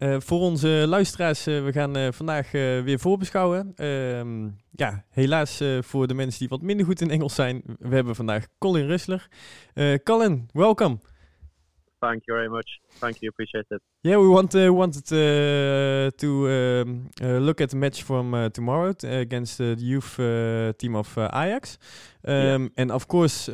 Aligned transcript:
Uh, 0.00 0.16
voor 0.18 0.40
onze 0.40 0.84
luisteraars, 0.88 1.48
uh, 1.48 1.64
we 1.64 1.72
gaan 1.72 1.96
uh, 1.96 2.08
vandaag 2.10 2.50
weer 2.50 2.98
voorbeschouwen. 2.98 3.72
Ehm, 3.76 4.48
ja, 4.70 5.04
helaas 5.10 5.62
voor 5.80 6.06
de 6.06 6.14
mensen 6.14 6.38
die 6.38 6.48
wat 6.48 6.62
minder 6.62 6.86
goed 6.86 7.00
in 7.00 7.10
Engels 7.10 7.34
zijn, 7.34 7.62
we 7.78 7.94
hebben 7.94 8.14
vandaag 8.14 8.46
Colin 8.58 8.86
Russler. 8.86 9.28
Colin, 10.04 10.48
welcome. 10.52 10.98
Thank 11.98 12.24
you 12.24 12.38
very 12.38 12.50
much. 12.50 12.80
Thank 12.98 13.16
you, 13.16 13.30
appreciate 13.30 13.74
it. 13.74 13.80
Yeah, 14.00 14.20
we 14.20 14.28
want 14.28 14.52
wanted 14.52 15.06
to 16.18 16.46
um, 16.48 17.08
look 17.18 17.60
at 17.60 17.68
the 17.68 17.76
match 17.76 18.02
from 18.02 18.50
tomorrow 18.50 18.94
against 19.02 19.56
the 19.56 19.74
youth 19.78 20.16
team 20.76 20.96
of 20.96 21.16
Ajax. 21.16 21.78
Um, 22.22 22.34
yeah. 22.34 22.68
And 22.76 22.90
of 22.90 23.06
course, 23.06 23.50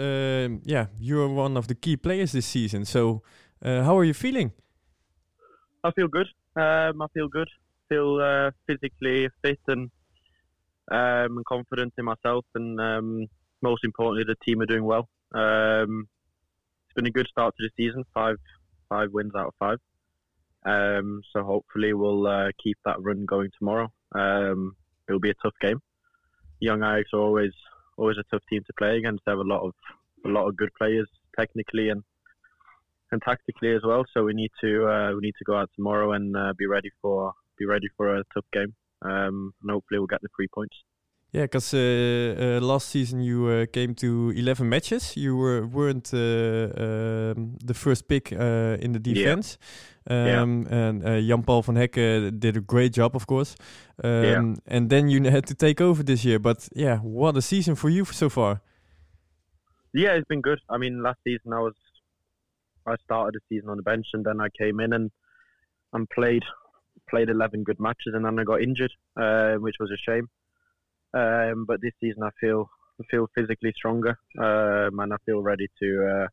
yeah, 0.63 0.87
you're 0.99 1.29
one 1.29 1.59
of 1.59 1.67
the 1.67 1.75
key 1.75 1.97
players 1.97 2.31
this 2.31 2.51
season. 2.51 2.85
So, 2.85 3.23
how 3.63 3.97
are 3.97 4.05
you 4.05 4.15
feeling? 4.15 4.53
I 5.87 5.93
feel 5.93 6.09
good. 6.09 6.27
Um, 6.57 7.01
I 7.01 7.07
feel 7.15 7.29
good. 7.29 7.49
Feel 7.89 8.21
uh, 8.21 8.51
physically 8.67 9.29
fit 9.43 9.61
and 9.69 9.89
um, 10.91 11.43
confident 11.47 11.95
in 11.97 12.05
myself, 12.05 12.45
and 12.57 12.81
um, 12.81 13.27
most 13.63 13.85
importantly, 13.85 14.25
the 14.25 14.35
team 14.45 14.61
are 14.61 14.67
doing 14.67 14.85
well. 14.85 15.09
Um, 15.33 16.09
it's 16.87 16.95
been 16.95 17.07
a 17.07 17.11
good 17.11 17.29
start 17.29 17.55
to 17.57 17.63
the 17.63 17.71
season. 17.77 18.03
Five 18.13 18.37
five 18.89 19.11
wins 19.13 19.33
out 19.37 19.47
of 19.47 19.55
five. 19.61 19.79
Um, 20.65 21.23
so 21.33 21.45
hopefully 21.45 21.93
we'll 21.93 22.27
uh, 22.27 22.49
keep 22.63 22.79
that 22.85 23.01
run 23.01 23.25
going 23.25 23.51
tomorrow. 23.57 23.89
Um, 24.13 24.75
it'll 25.09 25.21
be 25.21 25.31
a 25.31 25.35
tough 25.35 25.55
game. 25.61 25.81
Young 26.59 26.83
Ajax 26.83 27.11
are 27.13 27.21
always 27.21 27.53
always 27.97 28.17
a 28.19 28.25
tough 28.31 28.43
team 28.51 28.63
to 28.67 28.73
play 28.77 28.97
against. 28.97 29.25
They 29.25 29.33
have 29.33 29.39
a 29.39 29.43
lot 29.43 29.63
of 29.63 29.73
a 30.25 30.29
lot 30.29 30.49
of 30.49 30.57
good 30.57 30.71
players 30.77 31.09
technically 31.39 31.91
and 31.91 32.03
and 33.13 33.23
tactically 33.23 33.75
as 33.75 33.83
well. 33.85 34.05
So 34.13 34.25
we 34.25 34.35
need 34.35 34.51
to 34.61 34.87
uh, 34.87 35.15
we 35.15 35.21
need 35.21 35.35
to 35.39 35.45
go 35.45 35.57
out 35.57 35.71
tomorrow 35.77 36.13
and 36.13 36.37
uh, 36.37 36.53
be 36.59 36.67
ready 36.67 36.91
for 37.01 37.33
be 37.59 37.67
ready 37.67 37.89
for 37.97 38.17
a 38.17 38.23
tough 38.35 38.47
game. 38.53 38.75
Um, 39.03 39.53
and 39.63 39.71
hopefully 39.71 39.99
we'll 39.99 40.07
get 40.07 40.23
the 40.23 40.29
three 40.37 40.49
points. 40.53 40.77
Yeah, 41.33 41.43
because 41.43 41.75
uh, 41.75 41.79
uh, 41.79 42.65
last 42.65 42.89
season 42.89 43.21
you 43.21 43.47
uh, 43.47 43.67
came 43.67 43.95
to 43.97 44.33
11 44.35 44.69
matches. 44.69 45.17
You 45.17 45.37
were, 45.37 45.67
weren't 45.67 46.15
um, 46.15 47.59
the 47.63 47.75
first 47.75 48.09
pick 48.09 48.33
in 48.33 48.93
the 48.93 48.99
defense. 48.99 49.59
Yeah. 50.09 50.41
Um, 50.41 50.67
yeah. 50.71 50.77
And 50.77 51.29
Jan 51.29 51.43
Paul 51.43 51.63
van 51.63 51.75
Hecke 51.75 52.39
did 52.39 52.57
a 52.57 52.61
great 52.61 52.93
job, 52.95 53.17
of 53.17 53.27
course. 53.27 53.57
Um, 54.03 54.25
yeah. 54.25 54.55
And 54.67 54.89
then 54.89 55.11
you 55.11 55.23
had 55.25 55.47
to 55.47 55.55
take 55.55 55.81
over 55.81 56.03
this 56.03 56.25
year. 56.25 56.39
But 56.39 56.69
yeah, 56.75 56.99
what 56.99 57.37
a 57.37 57.43
season 57.43 57.75
for 57.75 57.91
you 57.91 58.05
so 58.07 58.31
far. 58.31 58.63
Yeah, 59.93 60.13
it's 60.13 60.29
been 60.29 60.43
good. 60.43 60.61
I 60.71 60.79
mean, 60.79 61.03
last 61.03 61.19
season 61.25 61.53
I 61.53 61.61
was 61.61 61.75
I 62.87 62.97
started 63.05 63.35
the 63.35 63.57
season 63.57 63.71
on 63.71 63.77
the 63.77 63.83
bench, 63.83 64.07
and 64.13 64.25
then 64.25 64.41
I 64.41 64.49
came 64.59 64.81
in 64.81 64.93
and 64.93 65.11
and 65.93 66.09
played 66.11 66.43
played 67.09 67.29
11 67.29 67.63
good 67.65 67.79
matches, 67.79 68.15
and 68.15 68.25
then 68.25 68.39
I 68.39 68.45
got 68.45 68.63
injured, 68.63 68.93
uh, 69.21 69.55
which 69.55 69.77
was 69.79 69.91
a 69.91 70.11
shame. 70.11 70.29
Um, 71.15 71.65
but 71.67 71.81
this 71.81 71.93
season, 72.01 72.23
I 72.23 72.31
feel 72.41 72.69
I 73.01 73.05
feel 73.11 73.29
physically 73.35 73.73
stronger, 73.77 74.19
um, 74.39 74.99
and 75.01 75.13
I 75.13 75.17
feel 75.25 75.43
ready 75.43 75.69
to 75.83 76.07
uh, 76.07 76.27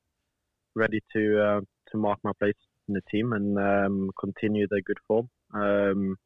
ready 0.75 1.01
to 1.15 1.41
uh, 1.41 1.61
to 1.91 1.97
mark 1.97 2.19
my 2.23 2.31
place 2.39 2.55
in 2.87 2.93
the 2.95 3.01
team 3.11 3.33
and 3.33 3.57
um, 3.57 4.09
continue 4.19 4.67
the 4.69 4.81
good 4.81 4.97
form. 5.07 5.29
Um, 5.53 6.17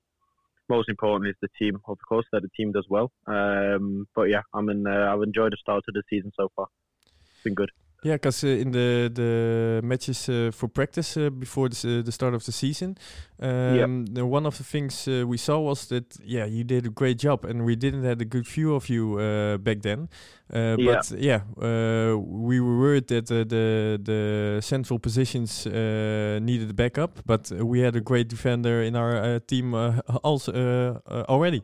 most 0.69 0.89
importantly 0.89 1.29
is 1.29 1.35
the 1.41 1.49
team, 1.57 1.79
of 1.87 1.97
course, 2.07 2.25
that 2.31 2.41
the 2.41 2.49
team 2.55 2.71
does 2.71 2.85
well. 2.89 3.11
Um, 3.25 4.07
but 4.15 4.23
yeah, 4.23 4.41
I'm 4.53 4.69
in. 4.69 4.85
Uh, 4.87 5.13
I've 5.13 5.21
enjoyed 5.21 5.53
the 5.53 5.57
start 5.57 5.83
of 5.87 5.93
the 5.93 6.03
season 6.09 6.31
so 6.35 6.49
far. 6.55 6.67
It's 7.05 7.43
been 7.43 7.53
good. 7.53 7.71
Yeah, 8.03 8.13
because 8.13 8.43
uh, 8.43 8.47
in 8.47 8.71
the 8.71 9.09
the 9.11 9.81
matches 9.83 10.29
uh, 10.29 10.51
for 10.51 10.67
practice 10.67 11.17
uh, 11.17 11.31
before 11.31 11.67
the, 11.69 12.03
the 12.03 12.11
start 12.11 12.35
of 12.35 12.45
the 12.45 12.51
season, 12.51 12.95
um, 13.41 14.05
yep. 14.13 14.23
one 14.23 14.45
of 14.45 14.55
the 14.57 14.63
things 14.63 15.07
uh, 15.07 15.25
we 15.25 15.37
saw 15.37 15.59
was 15.59 15.87
that 15.87 16.15
yeah 16.23 16.45
you 16.45 16.63
did 16.63 16.85
a 16.85 16.89
great 16.89 17.17
job, 17.17 17.43
and 17.43 17.65
we 17.65 17.75
didn't 17.75 18.03
have 18.03 18.21
a 18.21 18.25
good 18.25 18.45
view 18.45 18.75
of 18.75 18.87
you 18.87 19.17
uh, 19.17 19.57
back 19.57 19.81
then. 19.81 20.09
Uh, 20.53 20.77
but 20.77 21.11
yeah, 21.17 21.41
we 21.57 22.59
were 22.59 22.77
worried 22.77 23.07
that 23.07 23.25
the 23.25 23.99
the 24.03 24.61
central 24.61 24.99
positions 24.99 25.65
needed 25.65 26.69
a 26.69 26.75
backup, 26.75 27.19
but 27.25 27.51
we 27.51 27.79
had 27.79 27.95
a 27.95 28.01
great 28.01 28.27
defender 28.27 28.83
in 28.83 28.95
our 28.95 29.39
team 29.39 29.73
also 30.23 31.01
already. 31.27 31.63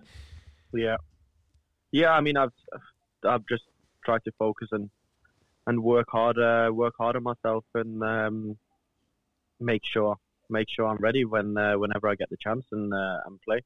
Yeah, 0.74 0.98
yeah. 1.92 2.10
I 2.10 2.22
mean, 2.22 2.38
I've 2.38 2.54
I've 3.24 3.46
just 3.48 3.64
tried 4.04 4.24
to 4.26 4.32
focus 4.40 4.70
and 4.72 4.90
and 5.68 5.84
work 5.84 6.08
harder, 6.10 6.72
work 6.74 6.94
harder 6.98 7.22
myself, 7.22 7.66
and 7.74 8.04
um, 8.04 8.58
make 9.60 9.82
sure 9.86 10.18
make 10.50 10.68
sure 10.70 10.88
I'm 10.88 10.98
ready 10.98 11.26
when 11.26 11.58
uh, 11.58 11.78
whenever 11.78 12.08
I 12.10 12.16
get 12.16 12.30
the 12.30 12.38
chance 12.38 12.66
and 12.72 12.94
uh, 12.94 13.20
and 13.26 13.40
play. 13.42 13.62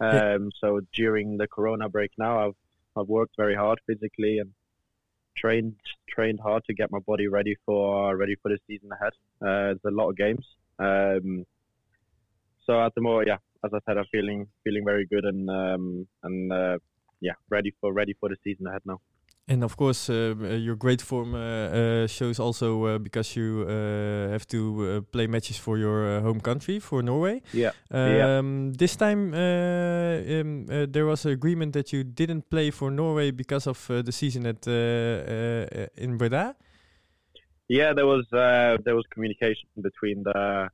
Um. 0.00 0.50
So 0.60 0.80
during 0.92 1.38
the 1.38 1.46
Corona 1.46 1.88
break 1.88 2.12
now, 2.18 2.46
I've 2.46 2.56
I've 2.96 3.08
worked 3.08 3.36
very 3.36 3.54
hard 3.54 3.80
physically 3.86 4.38
and 4.38 4.52
trained 5.36 5.74
trained 6.08 6.40
hard 6.40 6.64
to 6.64 6.74
get 6.74 6.90
my 6.90 6.98
body 7.00 7.28
ready 7.28 7.56
for 7.64 8.16
ready 8.16 8.36
for 8.42 8.50
the 8.50 8.58
season 8.66 8.90
ahead. 8.92 9.12
Uh, 9.40 9.74
there's 9.74 9.84
a 9.86 9.90
lot 9.90 10.10
of 10.10 10.16
games. 10.16 10.46
Um, 10.78 11.46
so 12.66 12.80
at 12.84 12.94
the 12.94 13.00
moment, 13.00 13.28
yeah, 13.28 13.38
as 13.64 13.72
I 13.72 13.78
said, 13.86 13.98
I'm 13.98 14.06
feeling 14.10 14.46
feeling 14.64 14.84
very 14.84 15.06
good 15.06 15.24
and 15.24 15.48
um, 15.48 16.06
and 16.22 16.52
uh, 16.52 16.78
yeah, 17.20 17.34
ready 17.48 17.72
for 17.80 17.92
ready 17.92 18.14
for 18.18 18.28
the 18.28 18.36
season 18.44 18.66
ahead 18.66 18.82
now. 18.84 19.00
And 19.48 19.62
of 19.62 19.76
course, 19.76 20.10
uh, 20.10 20.34
your 20.58 20.74
great 20.74 21.00
form 21.00 21.34
uh, 21.34 21.38
uh, 21.38 22.06
shows 22.08 22.40
also 22.40 22.98
because 22.98 23.36
you 23.36 23.64
have 24.32 24.44
to 24.48 25.06
play 25.12 25.28
matches 25.28 25.56
for 25.56 25.78
your 25.78 26.20
home 26.20 26.40
country, 26.40 26.80
for 26.80 27.00
Norway. 27.00 27.42
Yeah. 27.52 27.70
Um, 27.92 28.10
yeah. 28.10 28.72
This 28.76 28.96
time, 28.96 29.32
um, 29.34 30.66
there 30.66 31.06
was 31.06 31.24
an 31.26 31.32
agreement 31.32 31.74
that 31.74 31.92
you 31.92 32.02
didn't 32.02 32.50
play 32.50 32.72
for 32.72 32.90
Norway 32.90 33.30
because 33.30 33.68
of 33.68 33.86
the 33.86 34.10
season 34.10 34.46
at 34.46 34.66
in 34.66 36.16
Breda. 36.16 36.56
Yeah, 37.68 37.92
there 37.92 38.06
was 38.06 38.26
there 38.32 38.96
was 38.96 39.04
communication 39.10 39.68
between 39.80 40.24
the 40.24 40.68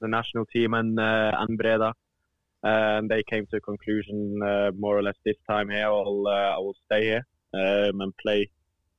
the 0.00 0.08
national 0.08 0.46
team 0.46 0.74
and 0.74 0.98
and 0.98 1.56
Breda 1.56 1.94
and 2.62 3.08
they 3.08 3.22
came 3.22 3.46
to 3.46 3.56
a 3.56 3.60
conclusion 3.60 4.40
uh, 4.42 4.70
more 4.76 4.98
or 4.98 5.02
less 5.02 5.16
this 5.24 5.36
time 5.48 5.70
here. 5.70 5.86
I'll 5.86 6.24
uh, 6.26 6.56
I 6.56 6.58
will 6.58 6.76
stay 6.86 7.04
here 7.04 7.24
um, 7.54 8.00
and 8.00 8.16
play 8.16 8.50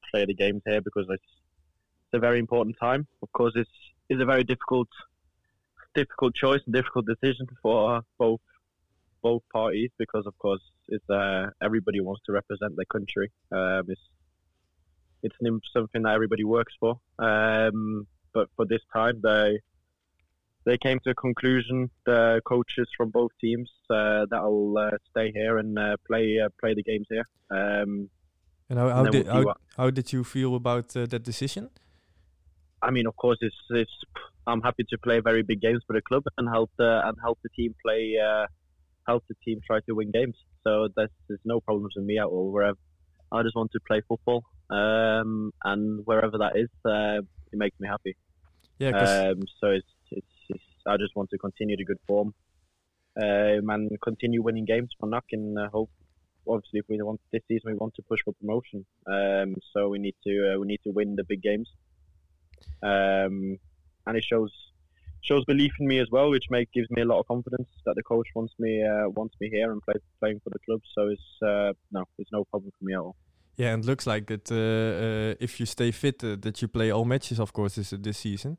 play 0.09 0.25
the 0.25 0.33
games 0.33 0.61
here 0.65 0.81
because 0.81 1.05
it's, 1.09 1.23
it's 1.23 2.13
a 2.13 2.19
very 2.19 2.39
important 2.39 2.75
time. 2.79 3.07
Of 3.21 3.31
course, 3.31 3.53
it's 3.55 3.69
it's 4.09 4.21
a 4.21 4.25
very 4.25 4.43
difficult 4.43 4.89
difficult 5.93 6.33
choice 6.35 6.61
and 6.65 6.73
difficult 6.73 7.05
decision 7.05 7.47
for 7.61 8.01
both 8.17 8.41
both 9.21 9.43
parties 9.53 9.91
because 9.97 10.25
of 10.25 10.37
course 10.39 10.61
it's 10.87 11.09
uh, 11.09 11.49
everybody 11.61 11.99
wants 12.01 12.21
to 12.25 12.31
represent 12.31 12.75
their 12.75 12.85
country. 12.85 13.31
Um, 13.51 13.83
it's 13.87 14.01
it's 15.23 15.35
something 15.73 16.01
that 16.03 16.13
everybody 16.13 16.43
works 16.43 16.73
for. 16.79 16.99
Um, 17.19 18.07
but 18.33 18.47
for 18.55 18.65
this 18.65 18.81
time, 18.93 19.21
they 19.23 19.59
they 20.65 20.77
came 20.77 20.99
to 21.03 21.11
a 21.11 21.15
conclusion. 21.15 21.89
The 22.05 22.41
coaches 22.45 22.87
from 22.95 23.09
both 23.09 23.31
teams 23.39 23.69
uh, 23.89 24.25
that 24.29 24.43
will 24.43 24.77
uh, 24.77 24.91
stay 25.09 25.31
here 25.33 25.57
and 25.57 25.77
uh, 25.77 25.97
play 26.07 26.39
uh, 26.39 26.49
play 26.59 26.73
the 26.73 26.83
games 26.83 27.07
here. 27.09 27.27
Um, 27.49 28.09
and 28.71 28.79
how, 28.79 28.89
how 28.89 29.03
did 29.03 29.27
how, 29.27 29.53
how, 29.75 29.89
did 29.89 30.13
you 30.13 30.23
feel 30.23 30.55
about 30.55 30.95
uh, 30.95 31.05
that 31.07 31.23
decision? 31.23 31.69
I 32.81 32.89
mean, 32.89 33.05
of 33.05 33.17
course, 33.17 33.37
it's, 33.41 33.55
it's 33.69 33.91
I'm 34.47 34.61
happy 34.61 34.85
to 34.89 34.97
play 34.97 35.19
very 35.19 35.43
big 35.43 35.59
games 35.59 35.83
for 35.85 35.93
the 35.93 36.01
club 36.01 36.23
and 36.37 36.47
help 36.47 36.71
the 36.77 37.01
and 37.05 37.17
help 37.21 37.37
the 37.43 37.49
team 37.49 37.75
play, 37.85 38.15
uh, 38.17 38.45
help 39.05 39.25
the 39.27 39.35
team 39.43 39.59
try 39.67 39.79
to 39.87 39.93
win 39.93 40.11
games. 40.11 40.37
So 40.63 40.87
there's 40.95 41.09
no 41.43 41.59
problems 41.59 41.95
with 41.97 42.05
me 42.05 42.17
at 42.17 42.27
all. 42.27 42.49
Wherever 42.49 42.77
I 43.33 43.43
just 43.43 43.57
want 43.57 43.71
to 43.73 43.79
play 43.85 44.01
football, 44.07 44.45
um, 44.69 45.51
and 45.65 46.05
wherever 46.05 46.37
that 46.37 46.53
is, 46.55 46.69
uh, 46.85 47.19
it 47.51 47.57
makes 47.63 47.77
me 47.77 47.89
happy. 47.89 48.15
Yeah. 48.79 48.91
Um, 48.91 49.41
so 49.59 49.67
it's, 49.71 49.93
it's, 50.11 50.35
it's 50.47 50.63
I 50.87 50.95
just 50.95 51.13
want 51.13 51.29
to 51.31 51.37
continue 51.37 51.75
the 51.75 51.83
good 51.83 51.99
form, 52.07 52.33
um, 53.21 53.69
and 53.69 53.91
continue 54.01 54.41
winning 54.41 54.65
games 54.65 54.91
for 54.97 55.09
NAC 55.09 55.25
and 55.33 55.59
uh, 55.59 55.67
hope 55.73 55.89
obviously 56.47 56.79
if 56.79 56.85
we 56.89 57.01
want 57.01 57.19
this 57.31 57.41
season 57.47 57.71
we 57.71 57.77
want 57.77 57.93
to 57.95 58.01
push 58.03 58.21
for 58.23 58.33
promotion. 58.33 58.85
Um, 59.07 59.55
so 59.73 59.89
we 59.89 59.99
need 59.99 60.15
to 60.25 60.53
uh, 60.53 60.59
we 60.59 60.67
need 60.67 60.81
to 60.83 60.91
win 60.91 61.15
the 61.15 61.23
big 61.23 61.41
games. 61.41 61.69
Um, 62.83 63.57
and 64.07 64.17
it 64.17 64.23
shows 64.23 64.51
shows 65.21 65.45
belief 65.45 65.71
in 65.79 65.87
me 65.87 65.99
as 65.99 66.09
well, 66.11 66.31
which 66.31 66.45
make 66.49 66.71
gives 66.71 66.89
me 66.89 67.01
a 67.03 67.05
lot 67.05 67.19
of 67.19 67.27
confidence 67.27 67.69
that 67.85 67.95
the 67.95 68.03
coach 68.03 68.27
wants 68.35 68.53
me 68.59 68.83
uh, 68.83 69.09
wants 69.09 69.35
me 69.39 69.49
here 69.49 69.71
and 69.71 69.81
play, 69.83 69.95
playing 70.19 70.41
for 70.43 70.49
the 70.49 70.59
club. 70.65 70.81
So 70.95 71.07
it's 71.09 71.41
uh, 71.41 71.73
no, 71.91 72.05
it's 72.17 72.31
no 72.31 72.43
problem 72.45 72.71
for 72.77 72.85
me 72.85 72.93
at 72.93 72.99
all. 72.99 73.15
Yeah, 73.57 73.73
and 73.73 73.83
it 73.83 73.87
looks 73.87 74.07
like 74.07 74.27
that 74.27 74.51
uh, 74.51 74.55
uh, 74.55 75.35
if 75.39 75.59
you 75.59 75.65
stay 75.65 75.91
fit, 75.91 76.23
uh, 76.23 76.35
that 76.39 76.61
you 76.61 76.67
play 76.67 76.91
all 76.91 77.05
matches, 77.05 77.39
of 77.39 77.53
course, 77.53 77.75
this 77.75 77.91
this 77.91 78.17
season. 78.17 78.57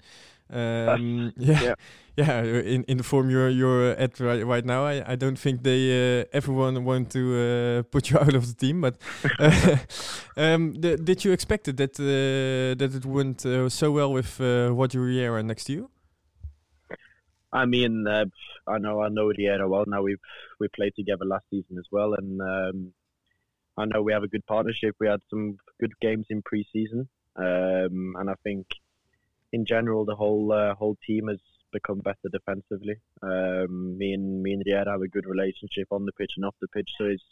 Um, 0.51 1.33
yeah, 1.39 1.61
yeah, 1.61 1.75
yeah, 2.17 2.43
In 2.43 2.85
in 2.85 2.99
the 2.99 3.03
form 3.03 3.31
you're 3.31 3.49
you're 3.49 3.93
at 3.93 4.21
right, 4.21 4.45
right 4.47 4.65
now, 4.65 4.85
I, 4.85 5.13
I 5.13 5.17
don't 5.17 5.39
think 5.39 5.63
they 5.63 6.21
uh, 6.21 6.25
everyone 6.33 6.85
want 6.85 7.11
to 7.13 7.21
uh, 7.21 7.83
put 7.91 8.11
you 8.11 8.19
out 8.19 8.35
of 8.35 8.47
the 8.47 8.55
team. 8.55 8.83
But 8.83 8.97
uh, 9.39 9.77
um, 10.37 10.75
did 10.75 11.25
you 11.25 11.33
expect 11.33 11.69
it 11.69 11.77
that 11.79 11.95
that 11.95 12.95
it 12.95 13.07
went 13.07 13.41
so 13.73 13.91
well 13.91 14.13
with 14.13 14.41
uh, 14.41 14.71
Roger 14.73 15.01
Riera 15.01 15.43
next 15.43 15.65
to 15.65 15.73
you? 15.73 15.91
I 17.53 17.67
mean, 17.67 18.07
uh, 18.07 18.25
I 18.67 18.79
know 18.79 19.03
I 19.03 19.09
know 19.09 19.27
Riera 19.27 19.69
well. 19.69 19.85
Now 19.87 20.03
we've 20.03 20.21
we 20.61 20.69
played 20.69 20.95
together 20.95 21.25
last 21.25 21.45
season 21.51 21.79
as 21.79 21.87
well, 21.91 22.15
and 22.15 22.41
um, 22.41 22.93
I 23.83 23.87
know 23.87 24.03
we 24.03 24.13
have 24.13 24.23
a 24.23 24.29
good 24.29 24.47
partnership. 24.47 24.95
We 25.01 25.09
had 25.09 25.21
some 25.29 25.57
good 25.81 25.93
games 26.01 26.27
in 26.31 26.43
pre-season, 26.43 27.09
um, 27.37 28.15
and 28.19 28.31
I 28.31 28.35
think 28.45 28.67
in 29.53 29.65
general 29.67 30.05
the 30.05 30.15
whole 30.15 30.53
uh, 30.53 30.75
whole 30.75 30.97
team 31.07 31.29
has 31.29 31.41
become 31.73 31.99
better 32.01 32.29
defensively. 32.31 32.97
Um, 33.23 33.99
me 33.99 34.13
and 34.13 34.43
me 34.43 34.53
and 34.53 34.63
Riera 34.65 34.93
have 34.93 35.03
a 35.03 35.09
good 35.09 35.27
relationship 35.27 35.89
on 35.91 36.07
the 36.07 36.13
pitch 36.13 36.33
and 36.37 36.45
off 36.45 36.55
the 36.61 36.69
pitch, 36.69 36.91
so 36.97 37.07
it's 37.07 37.25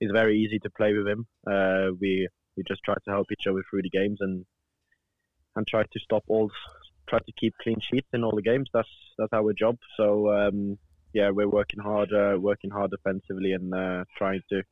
it's 0.00 0.12
very 0.12 0.38
easy 0.38 0.58
to 0.60 0.70
play 0.70 0.92
with 0.92 1.08
him. 1.08 1.26
Uh, 1.46 1.88
we 2.00 2.28
we 2.56 2.62
just 2.68 2.82
try 2.84 2.94
to 2.94 3.10
help 3.10 3.28
each 3.32 3.46
other 3.46 3.62
through 3.68 3.82
the 3.82 3.90
games 3.90 4.18
and 4.20 4.44
and 5.56 5.66
try 5.66 5.82
to 5.82 6.00
stop 6.00 6.24
all 6.28 6.50
try 7.08 7.18
to 7.18 7.32
keep 7.38 7.54
clean 7.62 7.80
sheets 7.80 8.08
in 8.12 8.24
all 8.24 8.36
the 8.36 8.42
games. 8.42 8.68
That's 8.72 8.88
that's 9.18 9.32
our 9.32 9.52
job. 9.52 9.78
So 9.96 10.30
um, 10.32 10.78
yeah, 11.12 11.30
we're 11.30 11.48
working 11.48 11.80
hard, 11.80 12.12
uh, 12.12 12.36
working 12.38 12.70
hard 12.70 12.90
defensively, 12.90 13.52
and 13.52 13.74
uh, 13.74 14.04
trying 14.16 14.42
to 14.50 14.62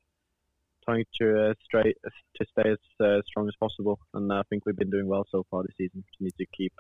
trying 0.89 1.05
to 1.21 1.51
uh, 1.51 1.55
straight 1.65 1.97
to 2.37 2.47
stay 2.53 2.71
as 2.71 2.79
uh, 3.05 3.21
strong 3.27 3.49
as 3.49 3.55
possible. 3.61 3.99
And 4.15 4.33
I 4.33 4.43
think 4.49 4.65
we've 4.65 4.77
been 4.77 4.91
doing 4.91 5.07
well 5.07 5.25
so 5.31 5.45
far 5.51 5.63
this 5.63 5.77
season. 5.77 6.05
We 6.21 6.25
need 6.25 6.39
to 6.39 6.47
keep 6.57 6.73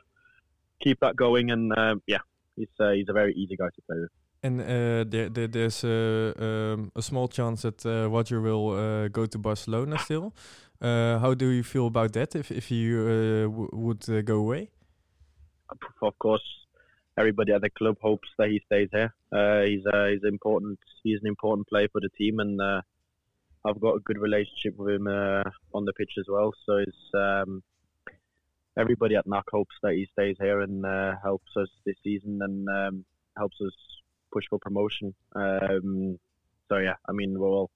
keep 0.80 1.00
that 1.00 1.16
going. 1.16 1.50
And 1.50 1.76
um, 1.78 2.02
yeah, 2.06 2.22
he's 2.56 2.68
uh, 2.80 2.92
he's 2.92 3.08
a 3.08 3.12
very 3.12 3.34
easy 3.34 3.56
guy 3.56 3.66
to 3.66 3.82
play 3.86 3.98
with. 4.00 4.10
And 4.40 4.60
uh, 4.60 5.04
there, 5.12 5.28
there, 5.28 5.48
there's 5.48 5.82
a, 5.82 6.32
um, 6.38 6.92
a 6.94 7.02
small 7.02 7.26
chance 7.26 7.62
that 7.62 7.84
uh, 7.84 8.08
Roger 8.08 8.40
will 8.40 8.70
uh, 8.70 9.08
go 9.08 9.26
to 9.26 9.38
Barcelona 9.38 9.98
still. 9.98 10.32
Uh, 10.80 11.18
how 11.18 11.34
do 11.34 11.48
you 11.48 11.64
feel 11.64 11.88
about 11.88 12.12
that? 12.12 12.36
If 12.36 12.52
if 12.52 12.70
you 12.70 12.88
uh, 13.00 13.76
would 13.76 14.08
uh, 14.08 14.22
go 14.22 14.36
away? 14.36 14.70
of 16.02 16.18
course, 16.18 16.48
everybody 17.18 17.52
at 17.52 17.60
the 17.60 17.70
club 17.70 17.96
hopes 18.00 18.28
that 18.38 18.48
he 18.48 18.62
stays 18.66 18.88
here. 18.92 19.12
Uh, 19.32 19.62
he's 19.62 19.84
uh, 19.92 20.06
he's 20.06 20.24
important. 20.24 20.78
He's 21.02 21.20
an 21.20 21.26
important 21.26 21.66
player 21.66 21.88
for 21.92 22.00
the 22.00 22.10
team, 22.16 22.38
and 22.38 22.60
uh, 22.60 22.80
I've 23.64 23.80
got 23.80 23.96
a 23.96 24.00
good 24.00 24.18
relationship 24.18 24.76
with 24.76 24.94
him 24.94 25.06
uh, 25.06 25.42
on 25.74 25.84
the 25.84 25.92
pitch 25.92 26.12
as 26.18 26.26
well. 26.28 26.52
So 26.64 26.76
it's 26.76 27.14
um, 27.14 27.62
everybody 28.78 29.16
at 29.16 29.26
NAC 29.26 29.44
hopes 29.50 29.74
that 29.82 29.94
he 29.94 30.08
stays 30.12 30.36
here 30.40 30.60
and 30.60 30.84
uh, 30.84 31.14
helps 31.22 31.50
us 31.56 31.68
this 31.84 31.96
season 32.02 32.38
and 32.42 32.68
um, 32.68 33.04
helps 33.36 33.56
us 33.60 33.72
push 34.32 34.44
for 34.48 34.58
promotion. 34.58 35.14
Um, 35.34 36.18
so 36.68 36.78
yeah, 36.78 36.94
I 37.08 37.12
mean 37.12 37.38
we're 37.38 37.48
all 37.48 37.70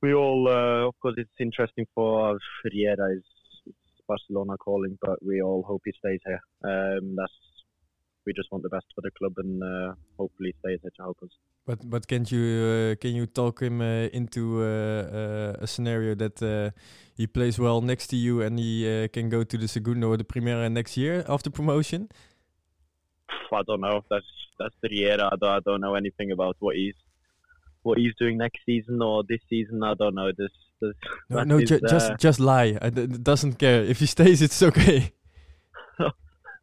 we 0.00 0.14
all 0.14 0.48
uh, 0.48 0.88
of 0.88 0.98
course 1.00 1.14
it's 1.18 1.30
interesting 1.40 1.86
for 1.94 2.38
Riera 2.64 3.16
is 3.16 3.24
Barcelona 4.08 4.56
calling, 4.58 4.98
but 5.00 5.24
we 5.24 5.42
all 5.42 5.62
hope 5.62 5.82
he 5.84 5.92
stays 5.98 6.20
here. 6.24 6.40
Um, 6.64 7.16
that's 7.16 7.32
we 8.26 8.32
just 8.32 8.50
want 8.52 8.62
the 8.62 8.68
best 8.68 8.86
for 8.94 9.00
the 9.00 9.10
club 9.10 9.32
and 9.38 9.62
uh, 9.62 9.94
hopefully 10.18 10.54
stays 10.60 10.78
here 10.82 10.90
to 10.96 11.02
help 11.02 11.18
us. 11.22 11.30
But 11.66 11.78
but 11.88 12.06
can 12.06 12.24
you 12.28 12.42
uh, 12.42 12.94
can 13.00 13.14
you 13.14 13.26
talk 13.26 13.60
him 13.60 13.80
uh, 13.80 14.08
into 14.12 14.62
uh, 14.62 14.66
uh, 14.66 15.64
a 15.64 15.66
scenario 15.66 16.14
that 16.16 16.42
uh, 16.42 16.70
he 17.14 17.26
plays 17.26 17.58
well 17.58 17.80
next 17.80 18.08
to 18.08 18.16
you 18.16 18.42
and 18.42 18.58
he 18.58 19.08
can 19.12 19.28
go 19.28 19.44
to 19.44 19.56
the 19.58 19.68
Segundo 19.68 20.08
or 20.08 20.16
the 20.16 20.24
Primera 20.24 20.70
next 20.70 20.96
year 20.96 21.24
after 21.28 21.50
promotion? 21.50 22.08
I 23.52 23.62
don't 23.66 23.80
know. 23.80 24.02
That's 24.10 24.26
that's 24.58 24.74
the 24.82 24.92
year. 24.92 25.14
I 25.14 25.36
don't, 25.40 25.44
I 25.44 25.60
don't 25.60 25.80
know 25.80 25.94
anything 25.94 26.32
about 26.32 26.56
what 26.58 26.76
he's 26.76 26.96
what 27.82 27.98
he's 27.98 28.14
doing 28.18 28.38
next 28.38 28.60
season 28.64 29.02
or 29.02 29.22
this 29.28 29.40
season. 29.48 29.82
I 29.82 29.94
don't 29.94 30.14
know. 30.14 30.30
This 30.36 30.50
no, 31.28 31.44
no 31.44 31.60
ju 31.60 31.80
just 31.88 32.18
just 32.18 32.40
lie. 32.40 32.78
I 32.80 32.90
d 32.90 33.06
doesn't 33.06 33.58
care 33.58 33.82
if 33.84 34.00
he 34.00 34.06
stays. 34.06 34.42
It's 34.42 34.62
okay. 34.62 35.12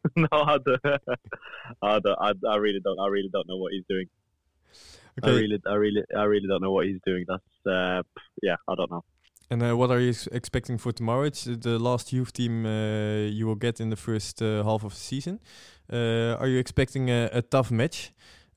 no, 0.16 0.28
I 0.32 0.58
don't. 0.64 0.80
I, 1.82 1.98
don't 1.98 2.18
I, 2.20 2.32
I, 2.48 2.56
really 2.56 2.80
don't. 2.80 2.98
I 2.98 3.08
really 3.08 3.30
don't 3.32 3.48
know 3.48 3.56
what 3.56 3.72
he's 3.72 3.84
doing. 3.88 4.06
Okay. 5.22 5.30
I 5.30 5.40
really, 5.40 5.58
I 5.66 5.74
really, 5.74 6.02
I 6.16 6.22
really 6.22 6.48
don't 6.48 6.62
know 6.62 6.72
what 6.72 6.86
he's 6.86 7.00
doing. 7.04 7.24
That's 7.28 7.66
uh, 7.66 8.02
yeah, 8.42 8.56
I 8.68 8.74
don't 8.74 8.90
know. 8.90 9.04
And 9.50 9.62
uh, 9.62 9.76
what 9.76 9.90
are 9.90 9.98
you 9.98 10.14
expecting 10.30 10.78
for 10.78 10.92
tomorrow? 10.92 11.24
It's 11.24 11.44
the 11.44 11.78
last 11.78 12.12
youth 12.12 12.32
team 12.32 12.64
uh, 12.64 13.26
you 13.26 13.46
will 13.46 13.56
get 13.56 13.80
in 13.80 13.90
the 13.90 13.96
first 13.96 14.40
uh, 14.40 14.62
half 14.62 14.84
of 14.84 14.92
the 14.92 15.00
season. 15.00 15.40
Uh, 15.92 16.36
are 16.38 16.46
you 16.46 16.58
expecting 16.58 17.10
a, 17.10 17.28
a 17.32 17.42
tough 17.42 17.70
match? 17.70 18.12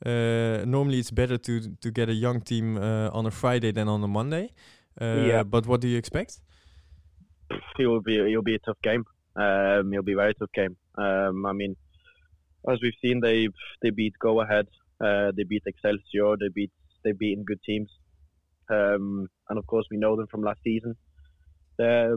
normally, 0.05 0.99
it's 0.99 1.11
better 1.11 1.37
to 1.37 1.61
to 1.81 1.91
get 1.91 2.09
a 2.09 2.13
young 2.13 2.41
team 2.41 2.77
on 2.77 3.25
a 3.25 3.31
Friday 3.31 3.71
than 3.71 3.87
on 3.87 4.03
a 4.03 4.07
Monday. 4.07 4.53
Uh, 4.99 5.25
yeah. 5.25 5.43
But 5.43 5.65
what 5.65 5.81
do 5.81 5.87
you 5.87 5.97
expect? 5.97 6.39
It 7.79 7.87
will 7.87 8.01
be 8.01 8.17
it'll 8.17 8.43
be 8.43 8.55
a 8.55 8.59
tough 8.59 8.81
game. 8.81 9.05
Um, 9.35 9.93
it'll 9.93 10.03
be 10.03 10.13
a 10.13 10.17
very 10.17 10.33
tough 10.35 10.51
game. 10.53 10.75
Um, 10.97 11.45
I 11.45 11.53
mean, 11.53 11.75
as 12.69 12.79
we've 12.81 12.93
seen, 13.01 13.19
they 13.21 13.47
they 13.81 13.89
beat 13.89 14.13
Go 14.19 14.41
Ahead, 14.41 14.67
uh, 15.03 15.31
they 15.35 15.43
beat 15.43 15.63
Excelsior, 15.65 16.35
they 16.39 16.49
beat 16.53 16.71
they 17.03 17.11
beaten 17.11 17.43
good 17.43 17.61
teams, 17.63 17.89
um, 18.69 19.27
and 19.49 19.59
of 19.59 19.65
course 19.67 19.85
we 19.91 19.97
know 19.97 20.15
them 20.15 20.27
from 20.27 20.41
last 20.43 20.59
season. 20.63 20.95
they 21.77 22.09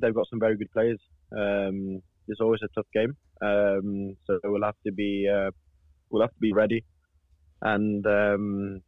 they've 0.00 0.14
got 0.14 0.28
some 0.28 0.40
very 0.40 0.56
good 0.56 0.70
players. 0.72 1.00
Um, 1.36 2.02
it's 2.28 2.40
always 2.40 2.60
a 2.62 2.68
tough 2.74 2.86
game, 2.92 3.16
um, 3.40 4.16
so 4.26 4.38
we'll 4.44 4.62
have 4.62 4.80
to 4.86 4.92
be 4.92 5.28
uh, 5.28 5.50
we'll 6.10 6.22
have 6.22 6.34
to 6.34 6.40
be 6.40 6.52
ready, 6.52 6.84
and 7.62 8.06
um, 8.06 8.82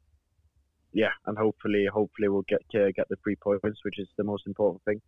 yeah, 0.93 1.11
and 1.27 1.37
hopefully, 1.37 1.87
hopefully 1.93 2.29
we'll 2.29 2.45
get 2.49 2.63
uh, 2.75 2.91
get 2.95 3.09
the 3.09 3.17
three 3.23 3.37
points, 3.37 3.81
which 3.85 3.99
is 3.99 4.09
the 4.17 4.25
most 4.25 4.47
important 4.47 4.83
thing, 4.85 5.01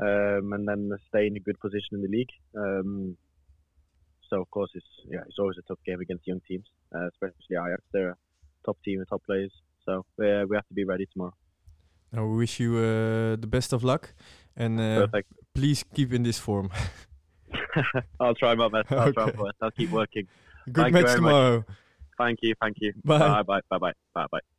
um, 0.00 0.52
and 0.52 0.66
then 0.66 0.90
stay 1.08 1.26
in 1.26 1.36
a 1.36 1.40
good 1.40 1.58
position 1.60 1.92
in 1.92 2.02
the 2.02 2.08
league. 2.08 2.30
Um, 2.56 3.16
so 4.28 4.40
of 4.40 4.50
course, 4.50 4.70
it's 4.74 4.86
yeah, 5.10 5.20
it's 5.26 5.38
always 5.38 5.56
a 5.58 5.62
tough 5.62 5.78
game 5.86 6.00
against 6.00 6.26
young 6.26 6.40
teams, 6.46 6.66
uh, 6.94 7.08
especially 7.08 7.56
Ajax. 7.56 7.82
They're 7.92 8.10
a 8.10 8.16
top 8.64 8.78
team 8.84 8.98
and 8.98 9.08
top 9.08 9.22
players, 9.24 9.52
so 9.84 10.04
uh, 10.22 10.44
we 10.48 10.56
have 10.56 10.68
to 10.68 10.74
be 10.74 10.84
ready 10.84 11.06
tomorrow. 11.12 11.34
I 12.14 12.20
wish 12.20 12.60
you 12.60 12.76
uh, 12.76 13.36
the 13.36 13.48
best 13.48 13.72
of 13.72 13.84
luck, 13.84 14.14
and 14.56 14.80
uh, 14.80 15.08
please 15.54 15.84
keep 15.94 16.12
in 16.12 16.22
this 16.22 16.38
form. 16.38 16.70
I'll 18.20 18.34
try 18.34 18.54
my 18.54 18.68
best. 18.68 18.90
I'll 18.92 19.08
okay. 19.08 19.12
try 19.12 19.24
my 19.26 19.30
best. 19.32 19.56
I'll 19.62 19.70
keep 19.70 19.90
working. 19.90 20.26
Good 20.70 20.82
thank 20.82 20.94
match 20.94 21.16
tomorrow. 21.16 21.56
Much. 21.58 21.76
Thank 22.18 22.38
you. 22.42 22.54
Thank 22.60 22.76
you. 22.80 22.92
Bye. 23.04 23.42
Bye. 23.42 23.60
Bye. 23.70 23.78
Bye. 23.78 23.92
Bye. 24.14 24.26
Bye. 24.30 24.57